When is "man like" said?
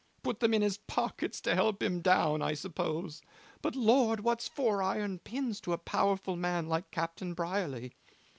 6.35-6.89